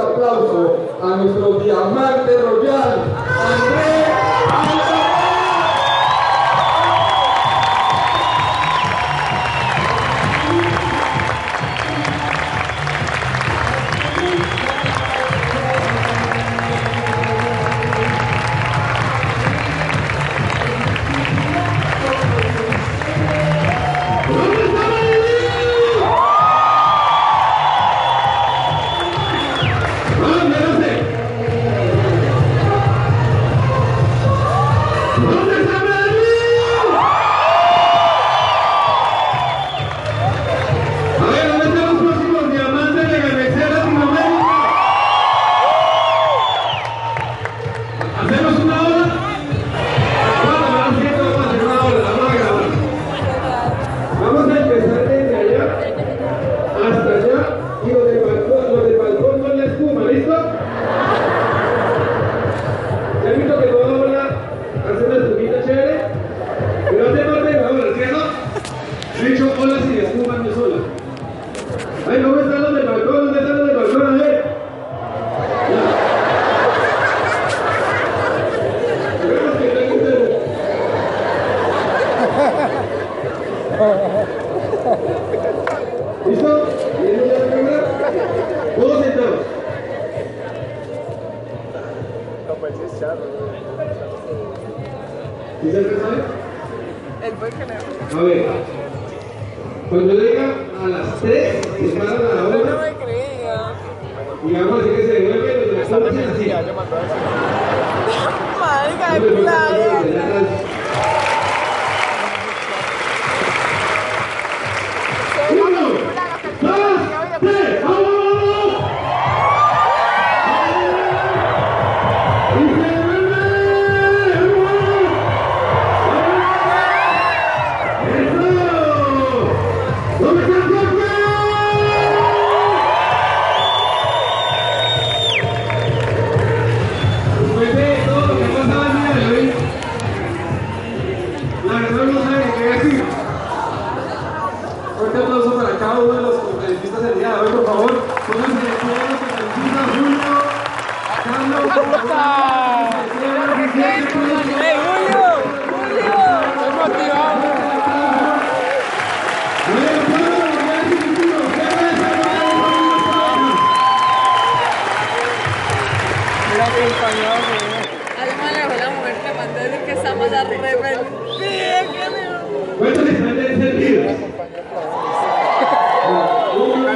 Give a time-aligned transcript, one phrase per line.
[0.00, 4.09] aplauso a nuestro diamante royal, Andrés.
[72.50, 73.19] tratando de evaluar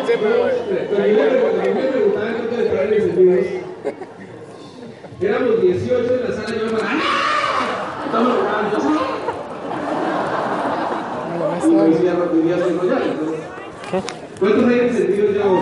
[0.04, 0.50] pensé, pero...
[5.20, 6.66] Éramos 18 en la sala y yo.
[6.82, 8.03] ¡Ah!
[8.04, 8.78] Estamos grabando.
[14.41, 15.60] ¿cuántos años sentidos llevo?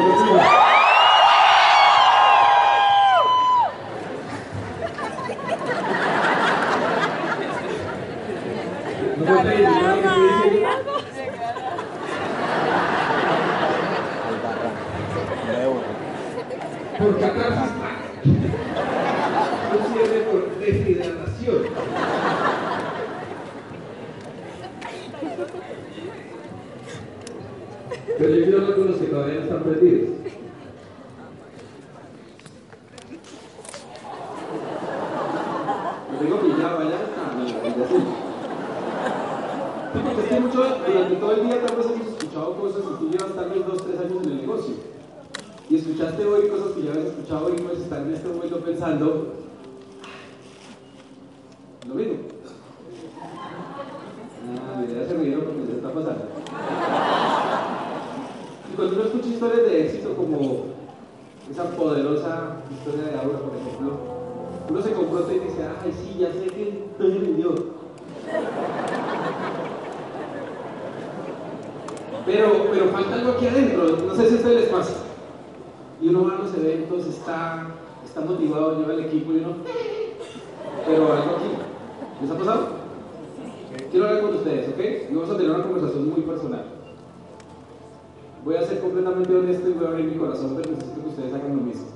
[88.44, 91.32] Voy a ser completamente honesto y voy a abrir mi corazón, pero necesito que ustedes
[91.32, 91.86] hagan lo mismo.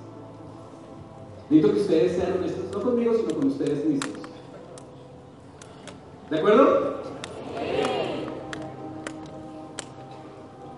[1.50, 4.26] Necesito que ustedes sean honestos, no conmigo, sino con ustedes mismos.
[6.30, 6.96] ¿De acuerdo?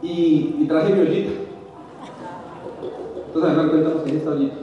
[0.02, 1.30] Y, y traje mi ollita.
[3.26, 4.56] Entonces, a ver, cuéntanos qué es esta ollita.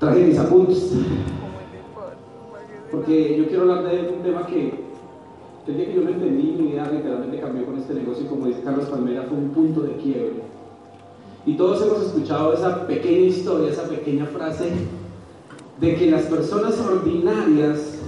[0.00, 0.92] Traje mis apuntes.
[2.90, 4.87] Porque yo quiero hablar de un tema que, que
[5.68, 8.46] el día que yo lo entendí, mi vida literalmente cambió con este negocio y como
[8.46, 10.42] dice Carlos Palmera, fue un punto de quiebre.
[11.46, 14.70] Y todos hemos escuchado esa pequeña historia, esa pequeña frase
[15.80, 17.98] de que las personas ordinarias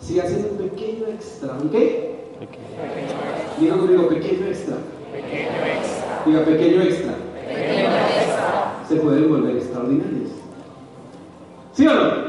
[0.00, 2.16] si hacen un pequeño extra, ¿un qué?
[3.60, 4.76] Diga conmigo, pequeño extra.
[5.12, 6.22] Pequeño extra.
[6.24, 7.14] Diga, pequeño extra.
[7.34, 8.84] Pequeño extra.
[8.88, 10.30] Se pueden volver extraordinarios.
[11.74, 12.28] ¿Sí o no?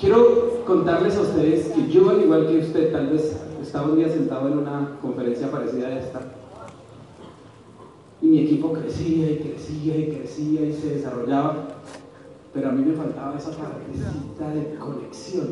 [0.00, 4.08] Quiero contarles a ustedes que yo, al igual que usted, tal vez estaba un día
[4.08, 6.20] sentado en una conferencia parecida a esta,
[8.22, 11.56] y mi equipo crecía y crecía y crecía y se desarrollaba,
[12.54, 15.48] pero a mí me faltaba esa partecita de conexión.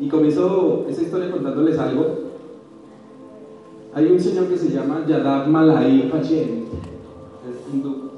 [0.00, 2.30] Y comenzó esa historia contándoles algo.
[3.92, 6.64] Hay un señor que se llama Yadav Malai Pachen,
[7.44, 8.09] es hindú,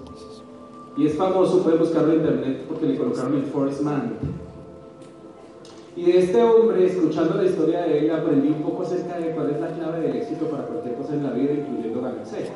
[0.96, 4.18] y es famoso, pueden buscarlo en internet porque le colocaron el Forest Man.
[5.96, 9.50] Y de este hombre, escuchando la historia de él, aprendí un poco acerca de cuál
[9.50, 12.50] es la clave del éxito para cualquier cosa en la vida, incluyendo ganarse.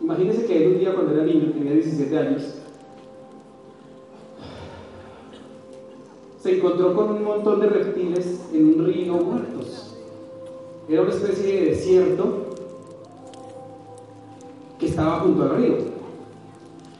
[0.00, 2.42] Imagínense que él un día cuando era niño, tenía 17 años,
[6.42, 9.96] se encontró con un montón de reptiles en un río muertos.
[10.88, 12.46] Era una especie de desierto
[14.78, 15.95] que estaba junto al río.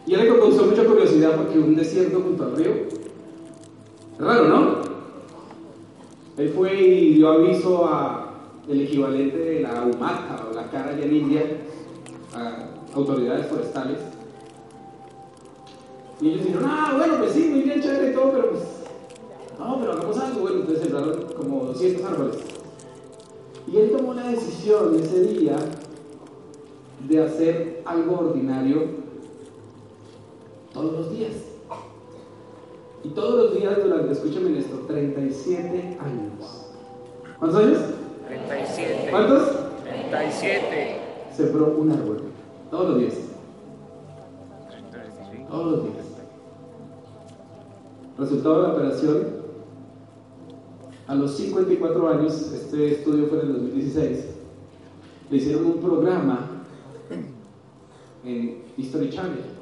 [0.07, 2.71] Y él le causó mucha curiosidad porque un desierto junto al río,
[4.19, 4.77] raro, ¿no?
[6.37, 8.27] Él fue y dio aviso a
[8.69, 11.43] el equivalente de la UMATA o la cara allá en India,
[12.35, 13.99] a autoridades forestales.
[16.21, 18.63] Y ellos dijeron, ah, bueno, pues sí, muy bien, chévere y todo, pero pues,
[19.59, 20.41] no, pero hagamos algo.
[20.41, 22.37] Bueno, entonces sembraron como 200 árboles.
[23.73, 25.57] Y él tomó la decisión ese día
[27.09, 29.06] de hacer algo ordinario
[30.77, 31.33] todos los días.
[33.03, 36.67] Y todos los días durante, escúchame esto, 37 años.
[37.39, 37.79] ¿Cuántos años?
[38.29, 39.09] 37.
[39.11, 39.43] ¿Cuántos?
[39.85, 41.01] 37.
[41.35, 42.23] Sembró un árbol.
[42.71, 43.15] Todos los días.
[45.49, 46.07] Todos los días.
[48.19, 49.27] Resultado de la operación,
[51.07, 54.27] a los 54 años, este estudio fue en el 2016,
[55.31, 56.65] le hicieron un programa
[58.25, 59.56] en History Channel,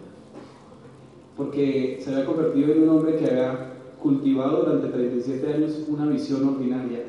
[1.36, 3.72] porque se había convertido en un hombre que había
[4.02, 7.04] cultivado durante 37 años una visión ordinaria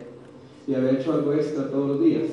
[0.68, 2.24] y había hecho algo extra todos los días.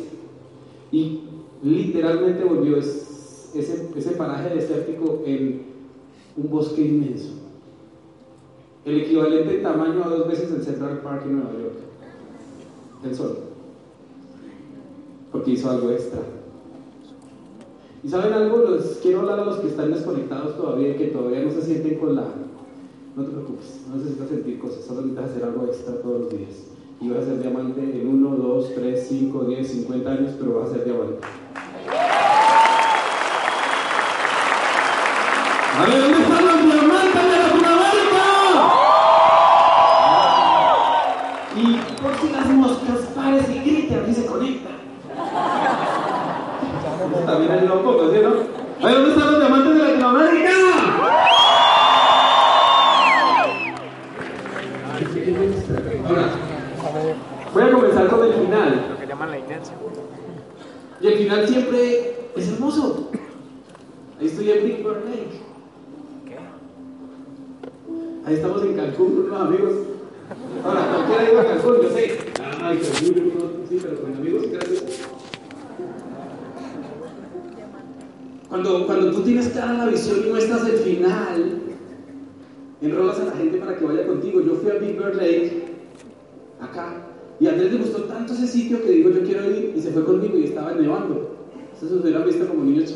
[0.90, 1.20] Y
[1.62, 5.62] literalmente volvió es- ese, ese paraje desértico en
[6.36, 7.34] un bosque inmenso.
[8.84, 11.74] El equivalente en tamaño a dos veces el Central Park en Nueva York.
[13.04, 13.38] El sol.
[15.30, 16.20] Porque hizo algo extra.
[18.04, 18.68] ¿Y saben algo?
[18.70, 21.98] Les quiero hablar a los que están desconectados todavía y que todavía no se sienten
[21.98, 22.24] con la...
[23.14, 26.50] No te preocupes, no necesitas sentir cosas, solo necesitas hacer algo extra todos los días.
[27.00, 30.70] Y vas a ser diamante en 1, 2, 3, 5, 10, 50 años, pero vas
[30.70, 31.18] a ser diamante.
[35.78, 36.31] A
[47.48, 48.41] Poco, ¿sí o no?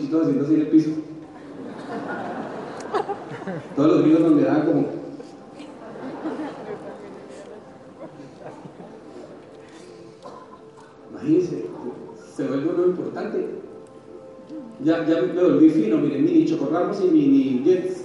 [0.06, 0.90] muchachito haciendo así el piso.
[3.74, 4.86] Todos los gringos nos miraban como.
[11.10, 11.66] Imagínense,
[12.34, 13.48] se vuelve lo importante.
[14.84, 18.02] Ya, ya me volví fino, miren, mini chocorramos y mini jets.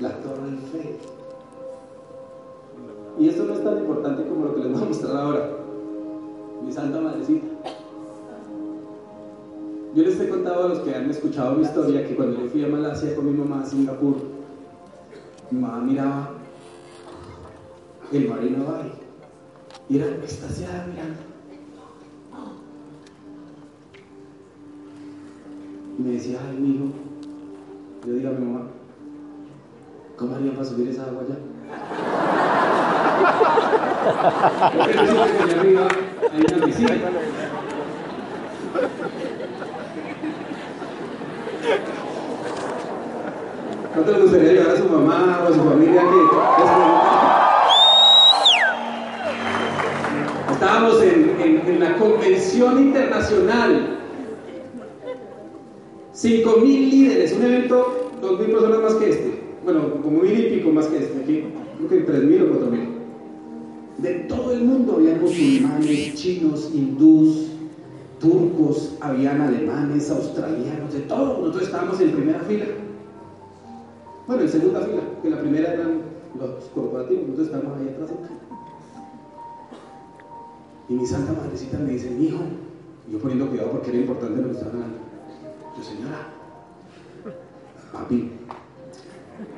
[0.00, 0.98] La Torre de fe
[3.18, 5.50] Y eso no es tan importante como lo que les voy a mostrar ahora.
[6.64, 7.46] Mi santa madrecita.
[9.92, 12.64] Yo les he contado a los que han escuchado mi historia que cuando yo fui
[12.64, 14.16] a Malasia con mi mamá a Singapur,
[15.50, 16.30] mi mamá miraba
[18.12, 18.92] el Marina Bay
[19.88, 21.18] y era extasiada mirando.
[25.98, 26.84] Y me decía, ay, mi hijo,
[28.06, 28.68] yo diga a mi mamá,
[30.16, 31.36] ¿cómo harían para subir esa agua allá?
[34.76, 35.88] Porque resulta que allá arriba
[36.32, 36.94] hay una piscina.
[44.02, 46.16] ¿Cuánto le gustaría llevar a su mamá o a su familia que
[50.54, 53.98] Estábamos en, en- en la convención internacional.
[56.14, 59.42] 5.000 líderes, un evento, 2.000 personas más que este.
[59.64, 61.18] Bueno, como mil y pico más que este.
[61.22, 61.44] Aquí
[61.86, 62.88] creo que 3.000 o 4.000.
[63.98, 67.48] De todo el mundo había musulmanes, chinos, hindús,
[68.18, 71.38] turcos, habían alemanes, australianos, de todo.
[71.40, 72.64] Nosotros estábamos en primera fila.
[74.30, 76.02] Bueno, en segunda fila, que la primera eran
[76.38, 78.10] los corporativos, nosotros estábamos ahí atrás.
[80.88, 82.38] Y mi santa madrecita me dice, mi hijo,
[83.10, 84.98] yo poniendo cuidado porque era importante lo que estaban hablando.
[85.76, 86.28] Yo, señora,
[87.92, 88.30] papi,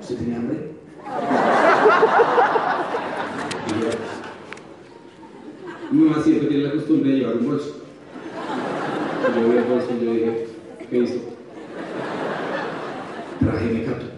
[0.01, 0.71] ¿usted tiene hambre?
[3.67, 3.89] Y yo,
[5.91, 7.77] mi mamá siempre tiene la costumbre de llevar un bolso.
[9.21, 10.47] Y yo vi el bolso y yo dije,
[10.89, 11.19] ¿qué hizo?
[13.39, 14.12] Traje de cato.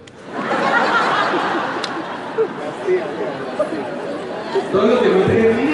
[4.74, 5.73] Todos los demás tenían, "Mira,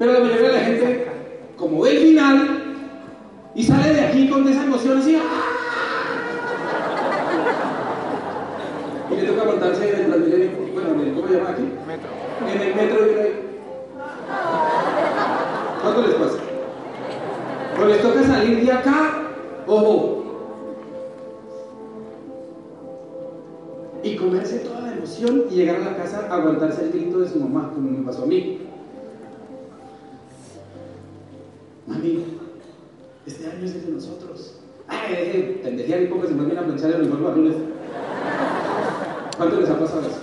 [0.00, 1.06] Pero la mayoría de la gente,
[1.58, 2.62] como ve el final
[3.54, 5.42] y sale de aquí con esa emoción así, ¡ah!
[9.10, 11.64] y le toca montarse en el Transmilenio, bueno, ¿cómo se llama aquí?
[11.86, 12.08] Metro.
[12.50, 13.32] En el metro uno ahí.
[15.82, 16.38] ¿Cuánto les pasa?
[17.76, 19.22] Cuando les toca salir de acá,
[19.66, 20.24] ojo.
[24.02, 27.28] Y comerse toda la emoción y llegar a la casa a aguantarse el grito de
[27.28, 28.59] su mamá, como me pasó a mí.
[33.64, 34.54] Este año es de nosotros.
[34.88, 37.56] Ay, deje de pendejear y póngase más bien a planchar el mejor lunes.
[39.36, 40.18] ¿Cuánto les ha pasado eso?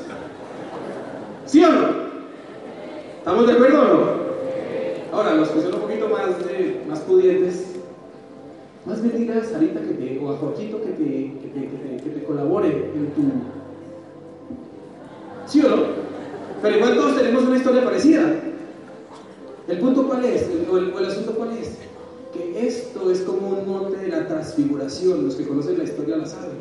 [1.46, 1.88] ¿Sí o no?
[3.20, 4.27] ¿Estamos de acuerdo o no?
[5.13, 6.27] Ahora, los que son un poquito más,
[6.88, 7.75] más pudientes,
[8.86, 12.00] más bien dile a Sarita que te, o a Joaquito que te, que te, que
[12.03, 13.22] te, que colabore en tu...
[15.46, 15.84] ¿Sí o no?
[16.62, 18.36] Pero igual todos tenemos una historia parecida.
[19.67, 20.50] ¿El punto cuál es?
[20.70, 21.76] O, el, el asunto cuál es?
[23.12, 25.26] Es como un monte de la transfiguración.
[25.26, 26.58] Los que conocen la historia la saben.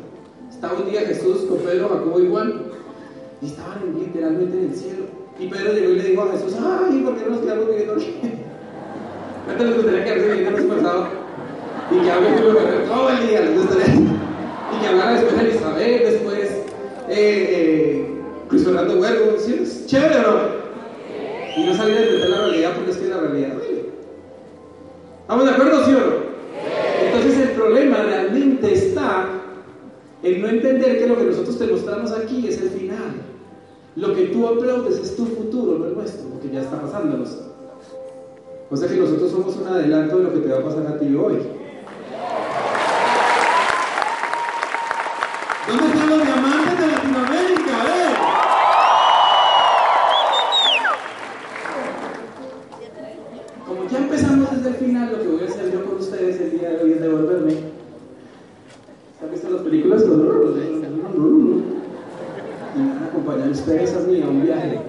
[0.49, 2.53] Estaba un día Jesús con Pedro, Jacobo y Juan
[3.41, 5.03] y estaban en- literalmente en el cielo.
[5.39, 7.93] Y Pedro llegó y le dijo a Jesús, ay, ¿por qué no nos quedamos viviendo
[7.93, 8.15] aquí?
[9.45, 11.07] ¿Cuánto les gustaría quedarse viviendo esforzado?
[11.91, 13.95] Y que hable Julio Guerrero todo el día, les gustaría.
[14.69, 16.49] Y que hablara después Elizabeth, después
[17.07, 18.05] eh,
[18.51, 19.35] eh, Fernando Huergo.
[19.39, 19.59] ¿Sí?
[19.63, 20.57] ¿Es chévere no?
[21.55, 23.85] Y no salir a enfrentar la realidad porque es que la realidad duele.
[25.21, 26.26] ¿Estamos de acuerdo, sí no?
[27.17, 29.27] Entonces el problema realmente está
[30.23, 33.15] en no entender que lo que nosotros te mostramos aquí es el final.
[33.95, 37.35] Lo que tú aplaudes es tu futuro, no el nuestro, porque ya está pasándonos.
[38.69, 40.99] O sea que nosotros somos un adelanto de lo que te va a pasar a
[40.99, 41.37] ti hoy.
[45.67, 47.71] ¿Dónde están los diamantes de Latinoamérica?
[47.87, 48.13] Eh?
[53.67, 56.51] Como ya empezamos desde el final, lo que voy a hacer yo con ustedes el
[56.51, 57.53] día de hoy es devolverme.
[59.23, 60.03] ¿Han visto las películas?
[60.03, 60.07] Y
[62.79, 64.79] me van a acompañar ustedes a mí a un viaje.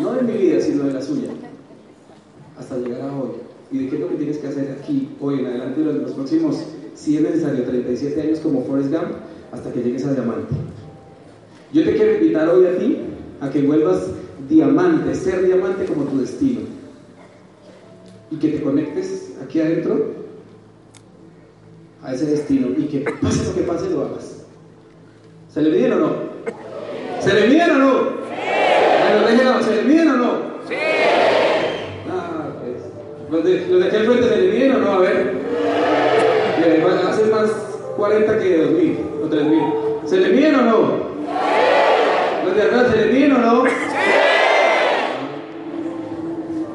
[0.00, 1.28] No de mi vida, sino de la suya.
[2.56, 3.30] Hasta llegar a hoy.
[3.72, 6.12] ¿Y de qué es lo que tienes que hacer aquí, hoy en adelante, durante los
[6.12, 9.10] próximos, si es necesario, 37 años como Forrest Gump,
[9.52, 10.54] hasta que llegues a diamante?
[11.72, 12.98] Yo te quiero invitar hoy a ti
[13.40, 14.06] a que vuelvas
[14.48, 16.60] diamante, ser diamante como tu destino.
[18.30, 20.12] Y que te conectes aquí adentro
[22.02, 24.44] a ese destino y que pase lo que pase lo hagas.
[25.52, 26.12] ¿Se le miden o no?
[27.20, 27.92] ¿Se le miden o no?
[27.92, 30.32] Bueno, déjenlo, ¿se le miden o no?
[30.68, 30.74] Sí.
[32.10, 32.76] Ah, pues.
[33.30, 34.92] Los de, los de aquí al frente se le miden o no?
[34.92, 35.32] A ver.
[36.64, 37.50] Eh, bueno, hacen más
[37.96, 39.62] 40 que 2000 o 3000.
[40.04, 40.78] ¿Se le miden o no?
[42.44, 43.64] Los de atrás, ¿se le miden o no?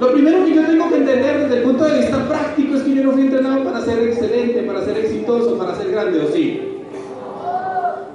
[0.04, 2.94] Lo primero que yo tengo que entender desde el punto de vista práctico es que
[2.94, 6.82] yo no fui entrenado para ser excelente, para ser exitoso, para ser grande, ¿o sí?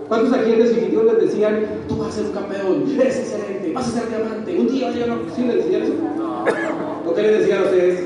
[0.07, 3.89] ¿Cuántos aquí en definitivos les decían, tú vas a ser un campeón, eres excelente, vas
[3.89, 5.93] a ser diamante, un día vas a llegar a ¿Sí les decían eso?
[7.07, 7.99] ¿O qué les decían a ustedes?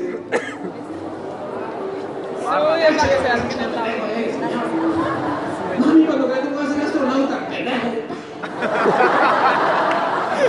[2.39, 3.65] Estudia para que seas quien es
[4.39, 4.47] la
[5.85, 7.35] Mami, cuando crezca voy a ser astronauta.
[7.49, 7.89] pendejo.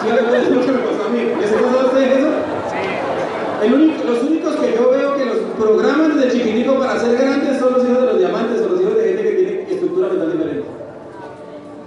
[0.03, 0.09] Sí,
[0.45, 1.21] es lo que me pasó a mí.
[1.41, 2.29] ¿Les ha pasado a ustedes eso?
[2.71, 3.67] Sí.
[3.67, 7.59] El único- los únicos que yo veo que los programan desde chiquitico para ser grandes
[7.59, 10.33] son los hijos de los diamantes o los hijos de gente que tiene estructura mental
[10.33, 10.65] diferente.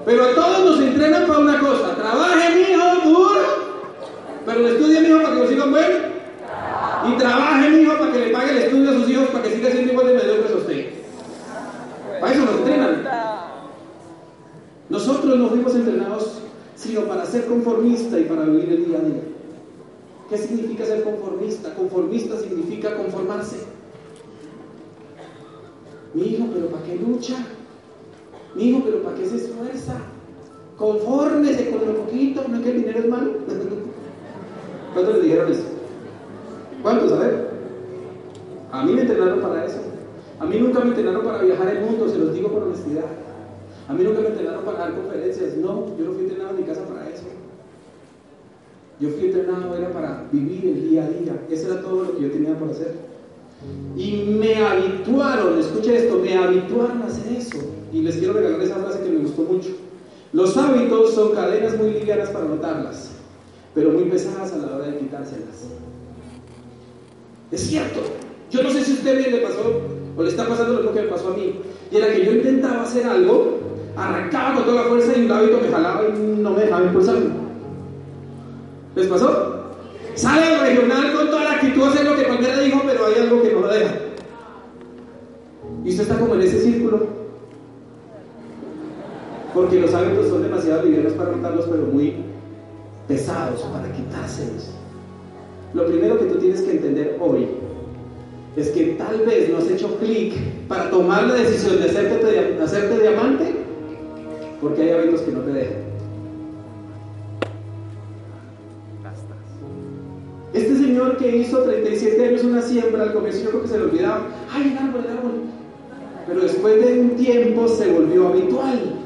[0.05, 3.41] Pero a todos nos entrenan para una cosa: trabaje, mijo, duro.
[4.45, 5.97] Pero estudie, mijo, para que los hijos buenos.
[7.09, 9.69] Y trabaje, mijo, para que le pague el estudio a sus hijos para que siga
[9.71, 10.85] siendo igual de mediocre a usted.
[12.19, 13.03] Para eso nos entrenan.
[14.89, 16.33] Nosotros no fuimos entrenados
[16.75, 19.21] sino para ser conformista y para vivir el día a día.
[20.29, 21.73] ¿Qué significa ser conformista?
[21.73, 23.57] Conformista significa conformarse.
[26.13, 27.35] Mi hijo, pero ¿para qué lucha?
[28.55, 29.95] Mi hijo, pero ¿para qué se esfuerza?
[30.77, 33.31] Confórmese con lo poquito, no es que el dinero es malo.
[34.93, 35.63] ¿Cuántos les dijeron eso?
[36.81, 37.11] ¿Cuántos?
[37.11, 37.47] A ver.
[38.71, 39.79] A mí me entrenaron para eso.
[40.39, 43.05] A mí nunca me entrenaron para viajar el mundo, se los digo con honestidad.
[43.87, 45.55] A mí nunca me entrenaron para dar conferencias.
[45.57, 47.23] No, yo no fui entrenado en mi casa para eso.
[48.99, 51.41] Yo fui entrenado era para vivir el día a día.
[51.49, 52.95] Eso era todo lo que yo tenía por hacer.
[53.95, 57.57] Y me habituaron, escuche esto, me habituaron a hacer eso.
[57.93, 59.69] Y les quiero regalar esa frase que me gustó mucho.
[60.33, 63.11] Los hábitos son cadenas muy livianas para notarlas,
[63.73, 65.65] pero muy pesadas a la hora de quitárselas.
[67.51, 68.01] Es cierto.
[68.51, 69.81] Yo no sé si a usted bien le pasó
[70.15, 71.59] o le está pasando lo que me pasó a mí.
[71.91, 73.59] Y era que yo intentaba hacer algo,
[73.95, 77.29] arrancaba con toda la fuerza y un hábito me jalaba y no me dejaba impulsarme.
[78.95, 79.63] ¿Les pasó?
[80.15, 83.41] Sale al regional con toda la actitud hacer lo que cualquiera dijo, pero hay algo
[83.41, 83.93] que no lo deja.
[85.83, 87.26] Y usted está como en ese círculo.
[89.57, 92.13] Porque los hábitos son demasiado livianos para notarlos, pero muy
[93.07, 94.69] pesados para quitárselos.
[95.73, 97.47] Lo primero que tú tienes que entender hoy
[98.55, 100.35] es que tal vez no has hecho clic
[100.67, 103.55] para tomar la decisión de hacerte, de hacerte diamante
[104.61, 105.87] porque hay hábitos que no te dejan.
[110.53, 113.85] Este señor que hizo 37 años una siembra, al comienzo yo creo que se le
[113.85, 115.31] olvidaba, ay, el árbol, el árbol.
[116.27, 118.96] Pero después de un tiempo se volvió habitual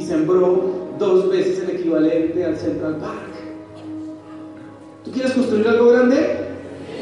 [0.00, 3.34] y sembró dos veces el equivalente al Central Park.
[5.04, 6.38] ¿Tú quieres construir algo grande?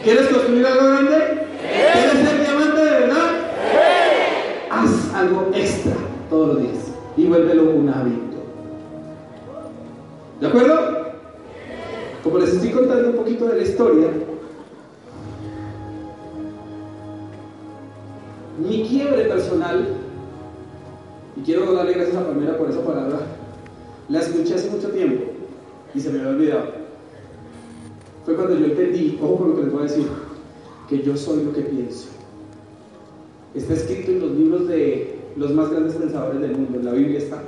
[0.02, 1.46] ¿Quieres construir algo grande?
[1.92, 3.30] ¿Quieres ser diamante de verdad?
[4.70, 5.94] Haz algo extra
[6.28, 8.38] todos los días y vuélvelo un hábito.
[10.40, 10.98] ¿De acuerdo?
[12.24, 14.08] Como les estoy contando un poquito de la historia,
[18.58, 19.86] mi quiebre personal,
[21.38, 23.20] y quiero darle gracias a Palmera por esa palabra,
[24.08, 25.24] la escuché hace mucho tiempo
[25.94, 26.64] y se me había olvidado.
[28.24, 30.08] Fue cuando yo entendí, ojo con lo que les voy a decir,
[30.88, 32.08] que yo soy lo que pienso.
[33.54, 37.18] Está escrito en los libros de los más grandes pensadores del mundo, en la Biblia
[37.18, 37.42] está.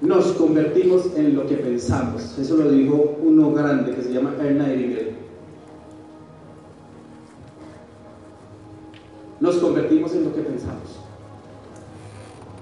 [0.00, 2.38] Nos convertimos en lo que pensamos.
[2.38, 5.14] Eso lo dijo uno grande que se llama Ernest Nightingale.
[9.40, 11.03] Nos convertimos en lo que pensamos.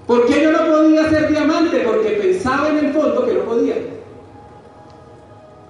[0.07, 1.79] ¿Por qué yo no podía ser diamante?
[1.85, 3.75] Porque pensaba en el fondo que no podía.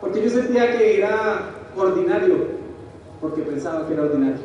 [0.02, 2.36] Porque yo sentía que era ordinario,
[3.22, 4.42] porque pensaba que era ordinario.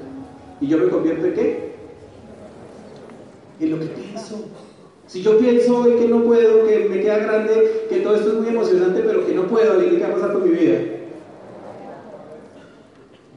[0.60, 1.74] ¿Y yo me convierto en qué?
[3.60, 4.44] En lo que pienso.
[5.06, 8.34] Si yo pienso hoy que no puedo, que me queda grande, que todo esto es
[8.34, 10.78] muy emocionante, pero que no puedo, ¿qué va pasar con mi vida?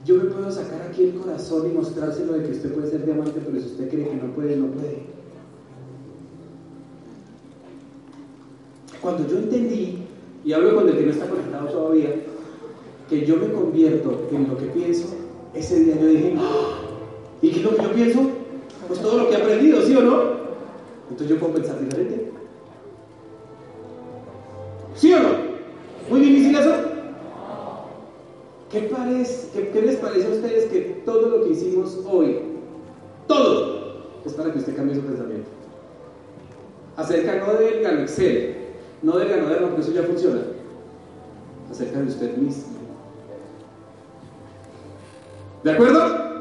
[0.04, 3.40] Yo me puedo sacar aquí el corazón y mostrárselo de que usted puede ser diamante,
[3.46, 5.21] pero si usted cree que no puede, no puede.
[9.02, 9.98] Cuando yo entendí,
[10.46, 12.16] y hablo con el que no está conectado todavía,
[13.10, 15.08] que yo me convierto en lo que pienso,
[15.54, 16.80] ese día yo dije, ¡Ah!
[17.42, 18.20] ¿y qué es lo que yo pienso?
[18.88, 20.22] Pues todo lo que he aprendido, ¿sí o no?
[21.10, 22.32] Entonces yo puedo pensar diferente.
[24.96, 25.30] ¿Sí o no?
[26.10, 26.74] ¿Muy difícil eso?
[28.72, 32.40] ¿Qué, parece, qué, les parece a ustedes que todo lo que hicimos hoy,
[33.28, 35.50] todo, es para que usted cambie su pensamiento?
[36.96, 38.61] Acerca no del Excel,
[39.02, 40.42] no del ganadero, porque eso ya funciona.
[41.70, 42.64] Acerca de usted mismo.
[45.64, 46.32] ¿De acuerdo?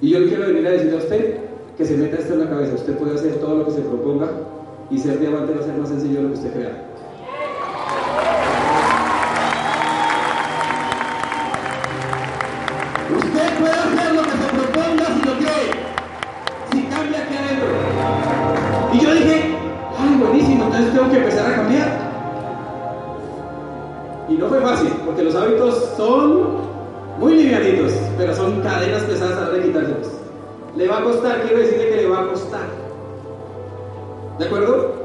[0.00, 1.36] Y yo quiero venir a decirle a usted
[1.76, 2.74] que se meta esto en la cabeza.
[2.74, 4.28] Usted puede hacer todo lo que se proponga
[4.90, 6.91] y ser diamante va a ser más sencillo de lo que usted crea.
[31.42, 32.68] Quiero decirle que le va a costar.
[34.38, 35.02] ¿De acuerdo?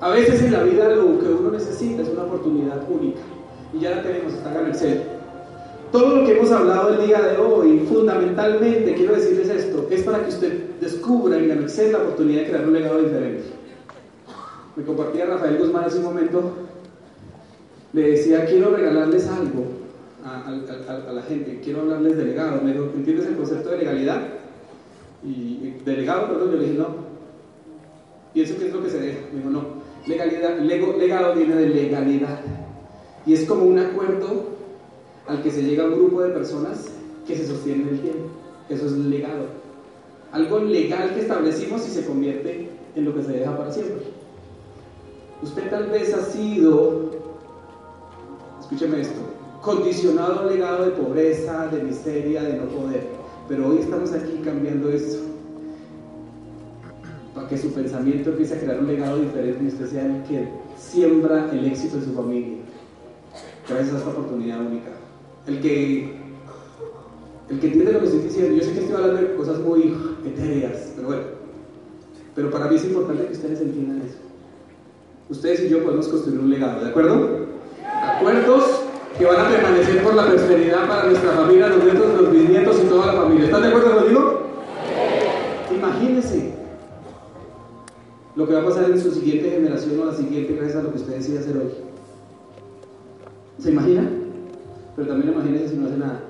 [0.00, 3.20] A veces en la vida lo que uno necesita es una oportunidad única.
[3.72, 5.02] Y ya la tenemos, está Excel.
[5.90, 10.22] Todo lo que hemos hablado el día de hoy, fundamentalmente, quiero decirles esto, es para
[10.22, 13.44] que usted descubra en Excel la oportunidad de crear un legado diferente.
[14.76, 16.52] Me compartía Rafael Guzmán hace un momento,
[17.94, 19.66] le decía, quiero regalarles algo
[20.24, 22.60] a, la gente, quiero hablarles de legado.
[22.60, 24.20] Me dijo, ¿entiendes el concepto de legalidad?
[25.22, 26.88] Y, de legado, perdón, yo le dije, no.
[28.34, 29.20] ¿Y eso qué es lo que se deja?
[29.32, 29.84] Me dijo, no.
[30.06, 32.40] Legalidad, legado viene de legalidad.
[33.24, 34.54] Y es como un acuerdo
[35.28, 36.88] al que se llega un grupo de personas
[37.26, 38.28] que se sostienen el tiempo.
[38.68, 39.46] Eso es legado.
[40.32, 44.02] Algo legal que establecimos y se convierte en lo que se deja para siempre.
[45.42, 47.10] Usted tal vez ha sido,
[48.74, 49.20] escúcheme esto,
[49.62, 53.06] condicionado a un legado de pobreza, de miseria, de no poder.
[53.48, 55.20] Pero hoy estamos aquí cambiando eso.
[57.34, 60.48] Para que su pensamiento empiece a crear un legado diferente y usted sea el que
[60.76, 62.58] siembra el éxito de su familia.
[63.68, 64.90] Gracias a esta oportunidad única.
[65.46, 66.16] El que,
[67.50, 69.94] el que entiende lo que estoy diciendo, yo sé que estoy hablando de cosas muy
[70.26, 71.22] etéreas, pero bueno.
[72.34, 74.18] Pero para mí es importante que ustedes entiendan eso.
[75.28, 77.43] Ustedes y yo podemos construir un legado, ¿de acuerdo?
[78.24, 78.80] Acuerdos
[79.18, 82.86] que van a permanecer por la prosperidad para nuestra familia, los nietos, los bisnietos y
[82.86, 83.44] toda la familia.
[83.44, 84.40] ¿Están de acuerdo conmigo?
[85.76, 86.54] Imagínense
[88.34, 90.96] lo que va a pasar en su siguiente generación o la siguiente gracias lo que
[90.96, 91.70] usted decide hacer hoy.
[93.58, 94.08] ¿Se imagina?
[94.96, 96.20] Pero también imagínense si no hace nada.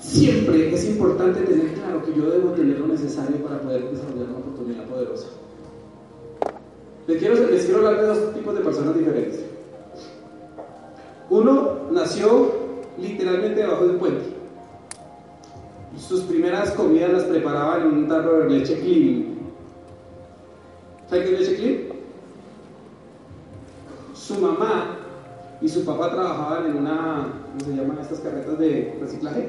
[0.00, 4.38] Siempre es importante tener claro que yo debo tener lo necesario para poder desarrollar una
[4.38, 5.26] oportunidad poderosa.
[7.06, 9.40] Les quiero, hablar de dos tipos de personas diferentes.
[11.30, 12.52] Uno nació
[12.96, 14.24] literalmente debajo de un puente.
[15.98, 19.38] Sus primeras comidas las preparaban en un tarro de leche clean.
[21.08, 21.78] ¿Saben qué es leche clean?
[24.14, 24.98] Su mamá
[25.60, 29.48] y su papá trabajaban en una, ¿cómo se llaman estas carretas de reciclaje?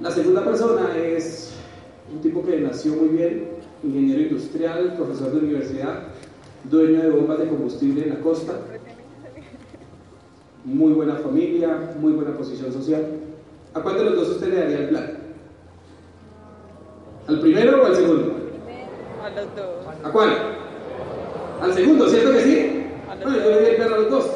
[0.00, 1.52] La segunda persona es
[2.12, 3.47] un tipo que nació muy bien,
[3.82, 6.02] ingeniero industrial, profesor de universidad,
[6.64, 8.54] dueño de bombas de combustible en la costa,
[10.64, 13.06] muy buena familia, muy buena posición social.
[13.74, 15.18] ¿A cuál de los dos usted le daría el plan?
[17.26, 18.32] ¿Al primero o al segundo?
[19.22, 20.04] A los dos.
[20.04, 20.30] ¿A cuál?
[21.60, 22.86] Al segundo, ¿cierto que sí?
[23.22, 24.26] Bueno, yo le di el plan a los dos.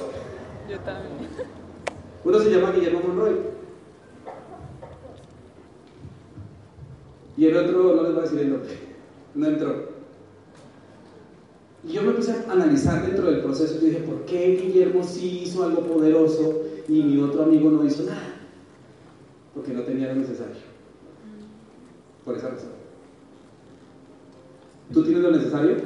[0.70, 1.12] Yo también.
[2.24, 3.52] Uno se llama Guillermo Monroy
[7.37, 8.70] Y el otro, no les voy a decir el nombre,
[9.35, 9.92] no entró.
[11.85, 15.40] Y yo me puse a analizar dentro del proceso y dije, ¿por qué Guillermo sí
[15.45, 18.37] hizo algo poderoso y mi otro amigo no hizo nada?
[19.55, 20.55] Porque no tenía lo necesario.
[22.25, 22.71] Por esa razón.
[24.92, 25.77] ¿Tú tienes lo necesario?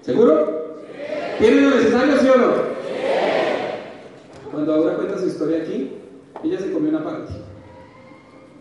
[0.00, 0.76] ¿Seguro?
[1.38, 2.52] ¿Tienes lo necesario, sí o no?
[4.50, 5.92] Cuando Aura cuenta su historia aquí,
[6.42, 7.32] ella se comió una parte.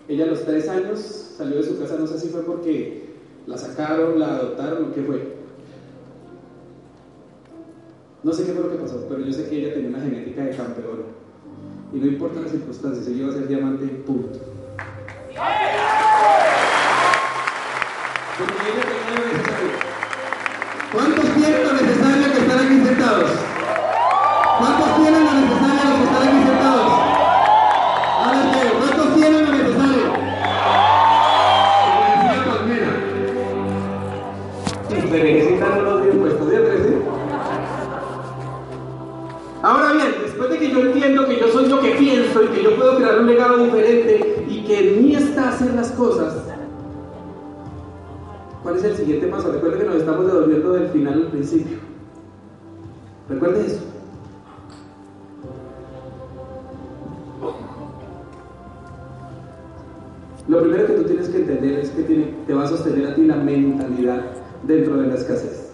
[0.08, 1.00] Ella a los tres años
[1.38, 3.09] salió de su casa, no sé si fue porque
[3.50, 5.40] la sacaron, la adoptaron qué fue.
[8.22, 10.44] No sé qué fue lo que pasó, pero yo sé que ella tenía una genética
[10.44, 11.00] de campeón.
[11.92, 14.38] Y no importa las circunstancias, ella iba a ser diamante, punto.
[18.38, 18.99] Porque ella
[46.00, 46.34] cosas,
[48.64, 49.52] ¿cuál es el siguiente paso?
[49.52, 51.78] Recuerde que nos estamos devolviendo del final al principio.
[53.28, 53.82] Recuerde eso.
[60.48, 63.26] Lo primero que tú tienes que entender es que te va a sostener a ti
[63.26, 64.26] la mentalidad
[64.64, 65.72] dentro de la escasez.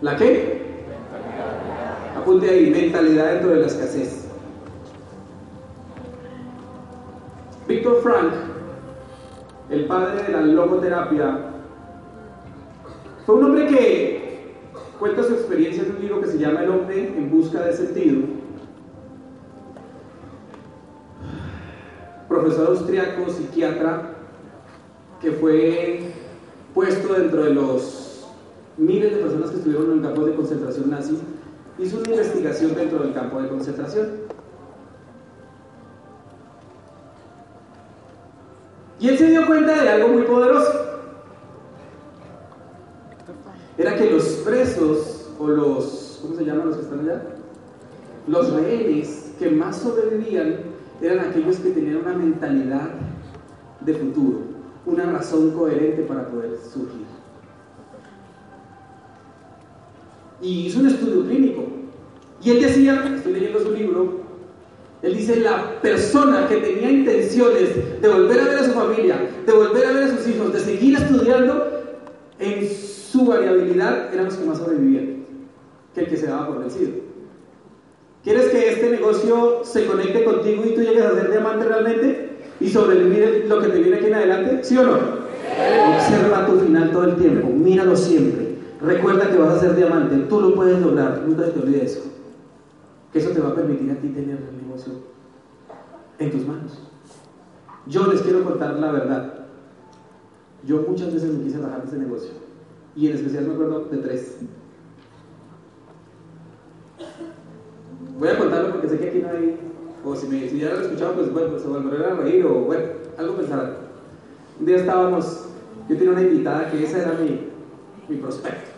[0.00, 0.86] ¿La qué?
[2.16, 4.19] Apunte ahí, mentalidad dentro de la escasez.
[7.70, 8.32] Víctor Frank,
[9.70, 11.38] el padre de la logoterapia,
[13.24, 14.54] fue un hombre que
[14.98, 18.22] cuenta su experiencia en un libro que se llama El hombre en busca de sentido.
[22.28, 24.14] Profesor austriaco, psiquiatra,
[25.20, 26.12] que fue
[26.74, 28.26] puesto dentro de los
[28.78, 31.18] miles de personas que estuvieron en campos de concentración nazi,
[31.78, 34.19] hizo una investigación dentro del campo de concentración.
[39.00, 40.72] Y él se dio cuenta de algo muy poderoso.
[43.78, 47.22] Era que los presos, o los, ¿cómo se llaman los que están allá?
[48.26, 50.58] Los rehenes que más sobrevivían
[51.00, 52.90] eran aquellos que tenían una mentalidad
[53.80, 54.40] de futuro,
[54.84, 57.06] una razón coherente para poder surgir.
[60.42, 61.64] Y hizo un estudio clínico.
[62.42, 64.19] Y él decía, estoy leyendo su libro,
[65.02, 69.52] él dice, la persona que tenía intenciones de volver a ver a su familia, de
[69.52, 71.80] volver a ver a sus hijos, de seguir estudiando,
[72.38, 75.24] en su variabilidad eran los que más sobrevivían
[75.94, 76.92] que el que se daba por vencido.
[78.22, 82.30] ¿Quieres que este negocio se conecte contigo y tú llegues a ser diamante realmente?
[82.60, 84.62] ¿Y sobrevivir lo que te viene aquí en adelante?
[84.62, 84.98] ¿Sí o no?
[85.94, 88.50] Observa tu final todo el tiempo, míralo siempre.
[88.82, 92.02] Recuerda que vas a ser diamante, tú lo puedes lograr, nunca te olvide eso.
[93.12, 94.69] Que eso te va a permitir a ti tener el
[96.18, 96.78] en tus manos.
[97.86, 99.34] Yo les quiero contar la verdad.
[100.64, 102.30] Yo muchas veces me quise bajar de ese negocio.
[102.94, 104.36] Y en especial me acuerdo de tres.
[108.18, 109.58] Voy a contarlo porque sé que aquí no hay.
[110.04, 112.60] O si, me, si ya lo han escuchado, pues bueno, se volverán a reír o
[112.60, 112.84] bueno,
[113.18, 113.74] algo pensarán.
[114.58, 115.46] Un día estábamos.
[115.88, 117.48] Yo tenía una invitada que esa era mi,
[118.08, 118.70] mi prospecto.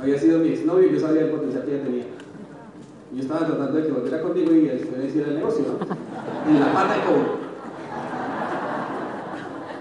[0.00, 2.04] Había sido mi exnovio y yo sabía el potencial que ella tenía.
[3.16, 6.50] Yo estaba tratando de que volviera conmigo y después de hiciera el negocio, ¿no?
[6.50, 7.22] En la pata de cobre.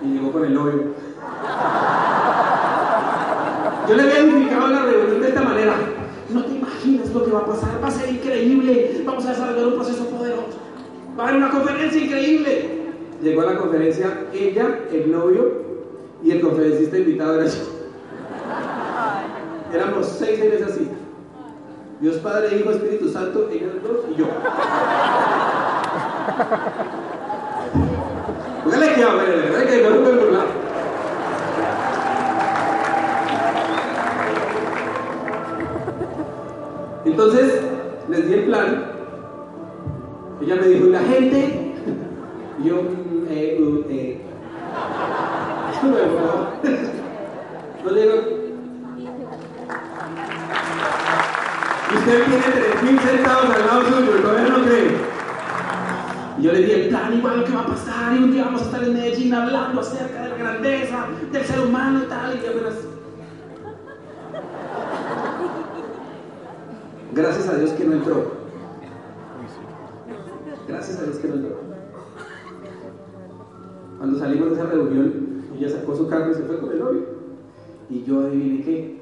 [0.05, 0.83] Y llegó con el novio.
[3.89, 5.73] Yo le había indicado la reunión de esta manera.
[6.29, 9.03] No te imaginas lo que va a pasar, va a ser increíble.
[9.05, 10.57] Vamos a desarrollar un proceso poderoso.
[11.19, 12.69] Va a haber una conferencia increíble.
[13.21, 15.61] Llegó a la conferencia ella, el novio
[16.23, 17.63] y el conferencista invitado era yo.
[19.73, 20.94] Éramos seis en esa cita.
[22.01, 24.25] Dios Padre, Hijo, Espíritu Santo, ellos dos y yo.
[28.63, 29.65] Póngale aquí, hombre, ¿verdad?
[29.65, 30.47] Que no me burlar.
[37.05, 37.61] Entonces,
[38.09, 38.91] les di el plan.
[40.41, 41.73] Ella me dijo, ¿y la gente?
[42.61, 42.81] Y yo,
[57.33, 60.23] lo que va a pasar y un día vamos a estar en Medellín hablando acerca
[60.23, 62.75] de la grandeza del ser humano y tal, y ya verás.
[67.13, 68.31] Gracias a Dios que no entró.
[70.67, 71.59] Gracias a Dios que no entró.
[73.97, 77.05] Cuando salimos de esa reunión, ella sacó su carro y se fue con el novio.
[77.89, 78.94] Y yo adiviné qué.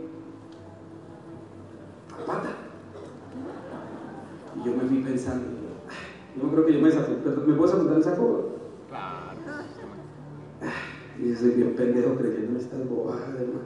[11.34, 13.66] yo soy bien pendejo creyendo en estas bobadas, hermano.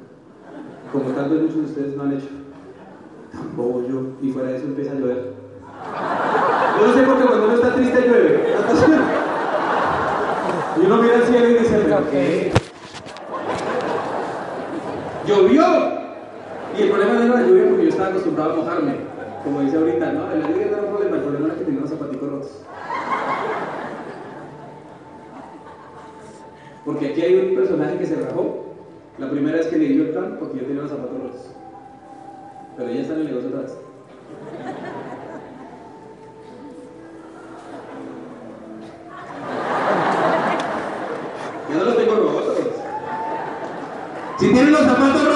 [0.94, 2.30] Como tal vez muchos de ustedes no han hecho.
[3.34, 4.02] Tan bobo yo.
[4.22, 5.34] Y fuera de eso empieza a llover.
[6.80, 8.56] Yo no sé porque cuando uno está triste llueve.
[10.82, 12.54] Y uno mira al cielo y dice, ¿pero qué?
[15.28, 15.66] ¡Llovió!
[16.78, 18.96] Y el problema no era la lluvia porque yo estaba acostumbrado a mojarme.
[19.44, 20.30] Como dice ahorita, ¿no?
[20.30, 22.52] La lluvia no era un problema, el problema era que tenía los zapaticos rotos.
[26.88, 28.64] Porque aquí hay un personaje que se rajó
[29.18, 31.42] la primera vez que le dio el plan porque yo tenía los zapatos rotos.
[32.78, 33.78] Pero ya está en el negocio otra vez.
[41.70, 42.58] Ya no los tengo rotos.
[44.40, 45.27] Si tienen los zapatos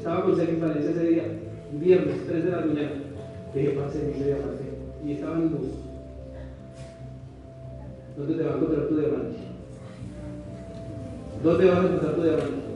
[0.00, 1.24] Estaba con Sergio Valencia ese día,
[1.72, 2.92] viernes, 3 de la mañana.
[3.54, 4.64] Le dije, parce, me hice diamante.
[5.04, 5.68] Y estaba en bus.
[8.16, 9.36] ¿Dónde te va a encontrar tu diamante?
[11.44, 12.69] ¿Dónde vas a encontrar tu diamante?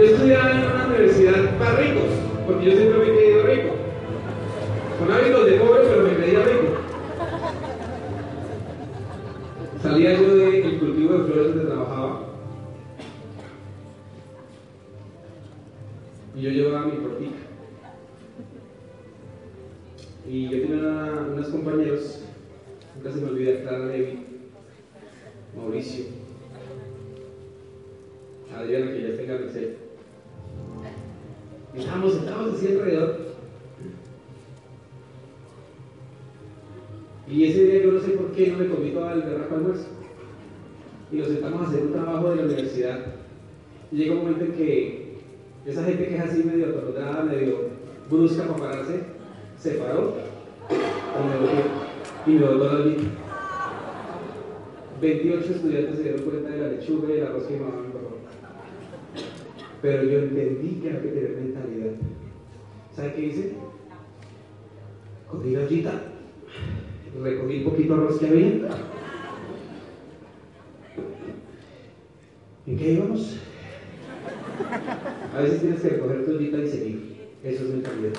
[0.00, 2.08] Yo estudiaba en una universidad para ricos,
[2.46, 3.74] porque yo siempre me he creído rico.
[4.98, 6.66] Con hábitos de pobre, pero me creía rico.
[9.82, 12.20] Salía yo del cultivo de flores donde trabajaba.
[16.34, 17.36] Y yo llevaba mi portica.
[20.26, 22.22] Y yo tenía unos compañeros,
[22.96, 24.26] nunca se me olvida, Clara Levy,
[25.54, 26.04] Mauricio,
[28.56, 29.30] Adriana, que ya está en
[31.80, 33.16] Estábamos sentados así alrededor.
[37.26, 39.86] Y ese día yo no sé por qué no me comí todo el berraco almuerzo.
[41.10, 42.98] Y nos sentamos a hacer un trabajo de la universidad.
[43.90, 45.14] Y llega un momento en que
[45.64, 47.70] esa gente que es así medio atolondrada, medio
[48.10, 49.00] brusca para pararse,
[49.58, 50.14] se paró
[52.26, 53.02] y me volvió, la vida.
[55.00, 57.89] 28 estudiantes se dieron cuenta de la lechuga y el arroz que mamá.
[59.82, 61.92] Pero yo entendí que era que tener mentalidad.
[62.94, 63.52] ¿Sabe qué hice?
[65.30, 65.92] Cogí la ollita,
[67.22, 68.46] recogí un poquito arroz que había.
[72.66, 73.38] ¿En qué íbamos?
[75.34, 77.28] A veces tienes que recoger tu y seguir.
[77.42, 78.12] Eso es mentalidad.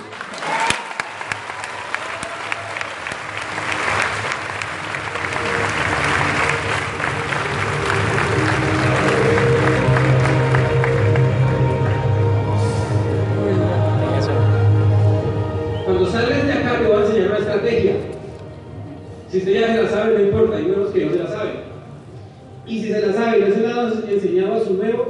[23.88, 25.06] enseñaba, a su nuevo.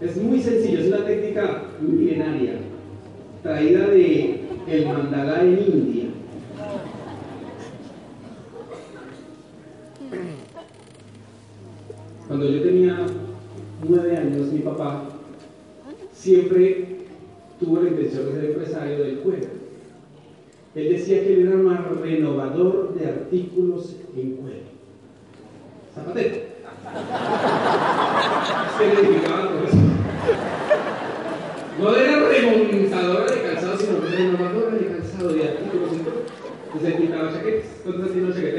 [0.00, 2.54] Es muy sencillo, es una técnica milenaria,
[3.42, 6.04] traída de el mandalá en India.
[12.26, 13.06] Cuando yo tenía
[13.86, 15.04] nueve años, mi papá
[16.12, 16.86] siempre
[17.58, 19.48] tuvo la intención de ser empresario del cuero.
[20.74, 24.69] Él decía que él era más renovador de artículos en cuero.
[25.94, 26.36] Zapatero.
[28.78, 29.76] Se le picaba la cabeza.
[31.78, 35.92] No era remonzadora de calzado, sino renovadora de calzado de artículos.
[35.92, 37.70] Entonces, se picaba chaquetas.
[37.82, 38.49] ¿Cuántos han tenido chaquetas?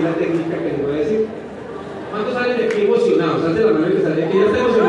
[0.00, 1.26] habilidad técnica que les voy a decir.
[2.10, 3.44] ¿Cuántos salen de aquí emocionados?
[3.44, 4.79] Haz de la mano que salen de aquí, ya está emocionado.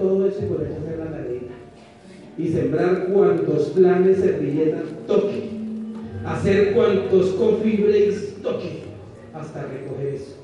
[0.00, 1.40] todo eso y volver a hacer la tarea.
[2.38, 5.50] Y sembrar cuantos planes se servilletas toque.
[6.24, 8.80] Hacer cuantos coffee breaks toque.
[9.34, 10.36] Hasta recoger eso.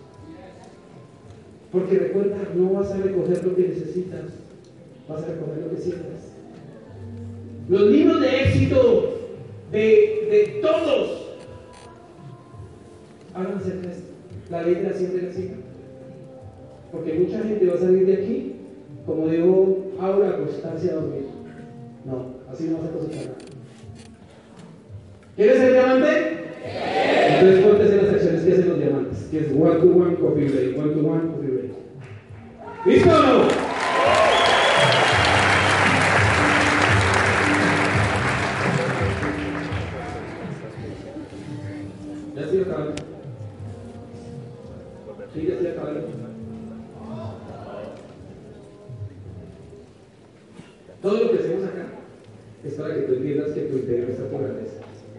[1.72, 4.24] Porque recuerda, no vas a recoger lo que necesitas.
[5.08, 6.32] Vas a recoger lo que sientas.
[7.68, 9.18] Los libros de éxito
[9.72, 11.26] de, de todos
[13.34, 14.12] háganse esto.
[14.50, 15.56] La ley de la siembra y la.
[16.92, 18.55] Porque mucha gente va a salir de aquí
[19.06, 21.26] como dijo Aura, acostarse a dormir.
[22.04, 23.38] No, así no vas a cosechar nada.
[25.36, 26.36] ¿Quieres ser diamante?
[27.28, 30.16] Entonces ponte a hacer las acciones que hacen los diamantes, que es one to one
[30.16, 31.72] coffee break, one to one coffee break.
[32.86, 33.65] ¿Listo?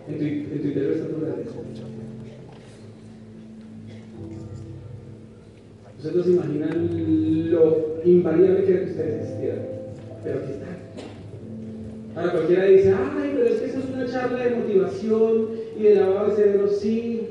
[0.07, 1.51] En tu, en tu interior está tu grandeza.
[5.97, 9.65] Ustedes se imaginan lo invariable que era que ustedes existieran.
[10.23, 10.77] Pero aquí están.
[12.15, 15.95] Ahora cualquiera dice, ay, pero es que eso es una charla de motivación y de
[15.95, 16.67] lavado de cerebro.
[16.69, 17.27] Sí.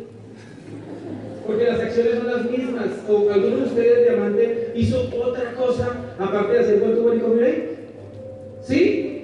[1.47, 2.89] Porque las acciones son las mismas.
[3.09, 7.77] O alguno de ustedes, diamante, hizo otra cosa aparte de hacer cuánto buen comer.
[8.63, 9.16] ¿Sí?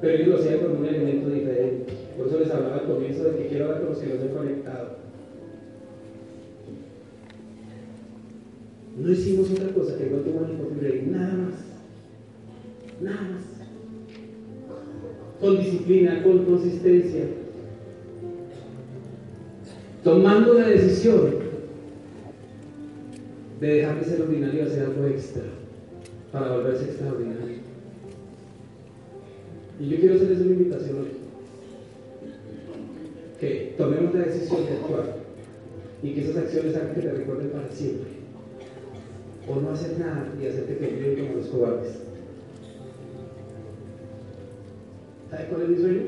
[0.00, 1.92] Pero ellos lo hacían con un elemento diferente.
[2.16, 4.28] Por eso les hablaba al comienzo de que quiero hablar con los que no se
[4.28, 4.98] conectado.
[8.96, 11.54] No hicimos otra cosa que no tomar el nada más.
[13.00, 13.42] Nada más.
[15.40, 17.24] Con disciplina, con consistencia.
[20.02, 21.34] Tomando la decisión
[23.60, 25.42] de dejar de ser ordinario a hacer algo extra
[26.32, 27.57] para volverse extraordinario.
[29.80, 31.08] Y yo quiero hacerles una invitación hoy.
[33.40, 35.16] Que tomemos la decisión de actuar
[36.02, 38.10] y que esas acciones hagan que te recuerden para siempre.
[39.48, 41.98] O no hacer nada y hacerte viven como los cobardes.
[45.30, 46.02] ¿Sabe cuál es mi sueño?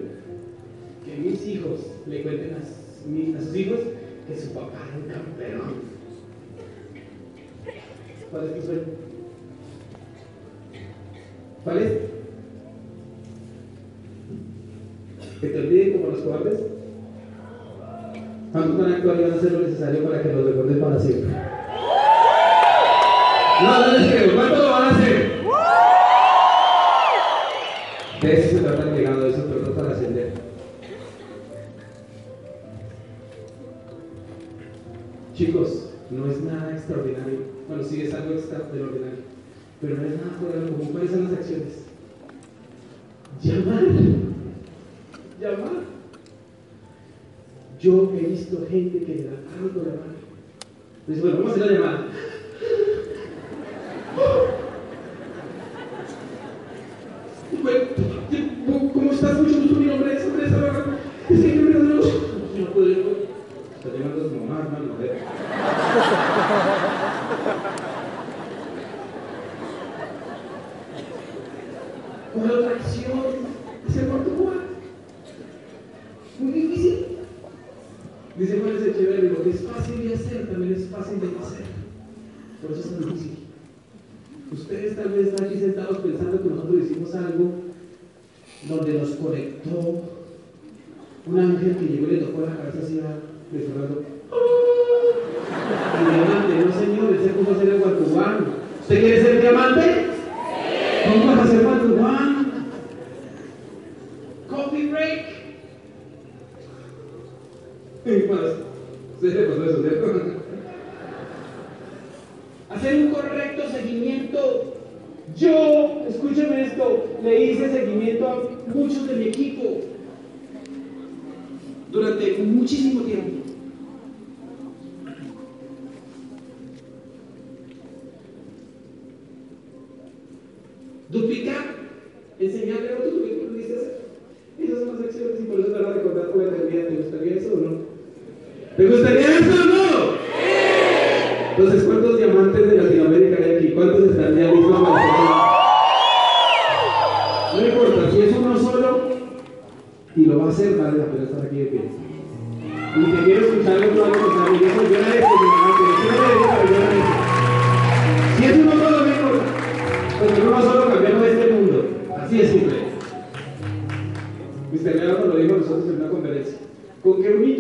[1.05, 3.81] Que mis hijos le cuenten a, a sus hijos
[4.27, 5.75] que su papá era un campeón.
[8.31, 8.83] ¿Cuál es tu sueño?
[11.65, 11.93] ¿Cuál es?
[15.41, 15.59] ¿Que te
[16.31, 16.61] como los cobardes?
[18.53, 21.31] ¿Cuántos van a hacer lo necesario para que los recuerden para siempre?
[23.63, 24.35] No, no les creo.
[24.35, 25.41] ¿Cuántos lo van a hacer?
[28.23, 30.33] De eso se trata el legado, de eso se trata para ascender.
[35.35, 37.39] Chicos, no es nada extraordinario.
[37.69, 39.25] Bueno, sí es algo extraordinario,
[39.81, 40.93] pero no es nada fuera de lo común.
[40.93, 41.85] ¿Cuáles son las acciones?
[43.43, 44.20] Llamar.
[47.81, 50.17] Yo he visto gente que le da algo de llamar.
[51.07, 52.07] Dice, bueno, vamos a hacer la llamada.
[58.93, 59.41] ¿Cómo estás?
[59.41, 60.85] Mucho gusto, mi nombre es Andrés Alvarado.
[61.31, 63.29] Es que yo me no, no puedo ir.
[63.77, 64.93] Está llamando a su mamá, hermano.
[64.93, 65.19] a ver.
[72.35, 73.21] ¿Cuál otra acción?
[73.89, 74.59] Hacer cuánto jugar.
[76.39, 77.07] Muy difícil.
[78.41, 81.67] Dice Juan ese chévere, lo que es fácil de hacer también es fácil de hacer.
[82.63, 83.39] Por eso es tan difícil.
[84.51, 87.53] Ustedes tal vez están aquí sentados pensando que nosotros hicimos algo
[88.69, 90.03] donde nos conectó
[91.27, 92.71] un ángel que llegó y le tocó la
[93.61, 94.10] Fernando.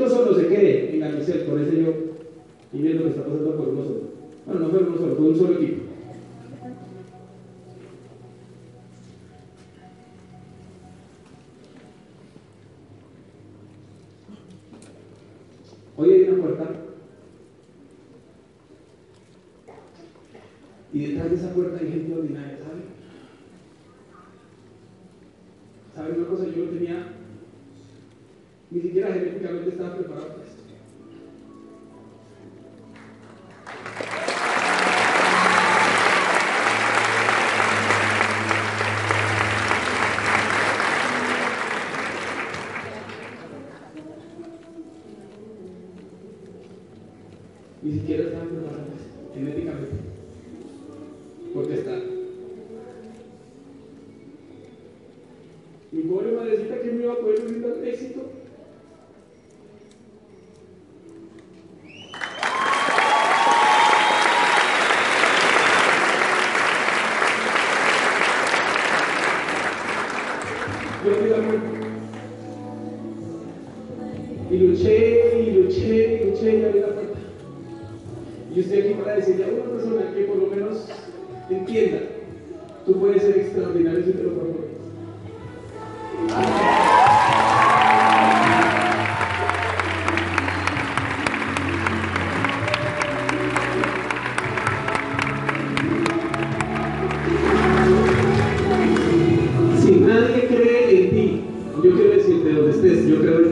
[0.01, 1.93] Tito solo se quede en la Merced, por ese yo,
[2.73, 4.03] y viendo lo que está pasando con nosotros.
[4.47, 5.90] Bueno, no fue uno solo, fue un solo equipo.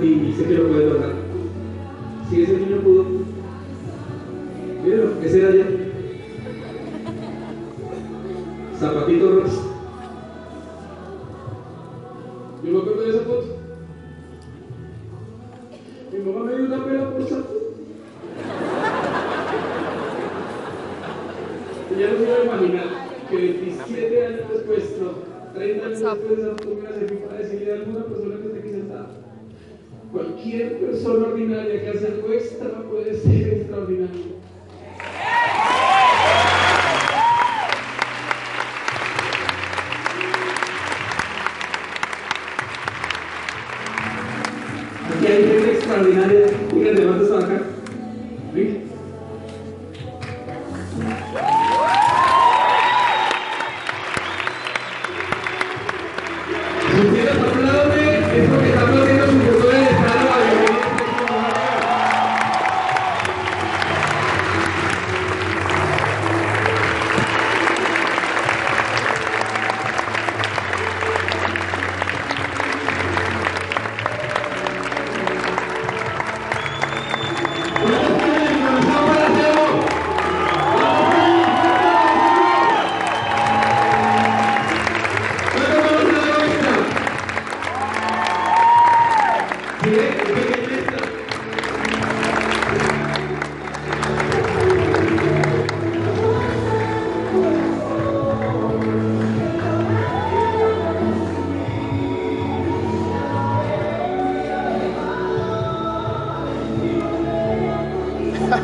[0.07, 1.12] y sé que lo puedes lograr.
[2.28, 3.07] Si ese niño pudo,
[4.84, 5.78] míralo, ese era yo.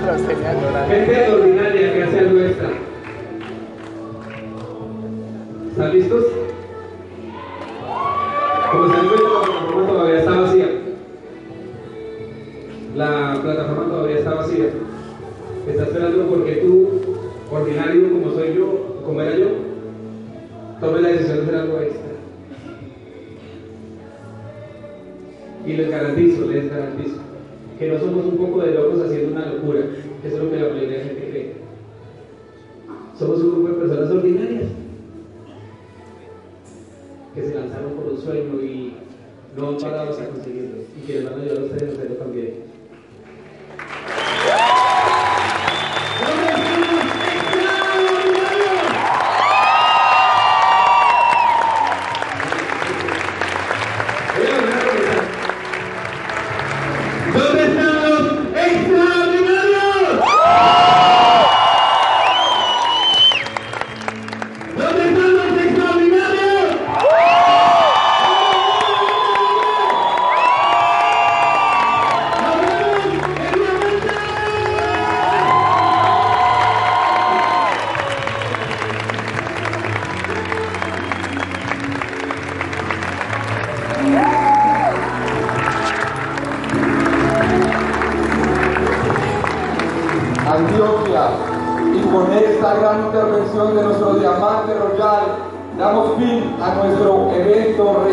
[0.05, 0.57] nuestra señal
[0.89, 2.69] Gente ordinaria que hace nuestra.
[5.71, 6.44] ¿Están listos?